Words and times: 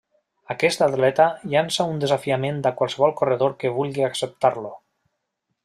Aquest 0.53 0.79
atleta 0.85 1.27
llança 1.51 1.85
un 1.91 1.99
desafiament 2.05 2.63
a 2.69 2.71
qualsevol 2.79 3.13
corredor 3.21 3.55
que 3.61 3.73
vulgui 3.77 4.09
acceptar-lo. 4.09 4.73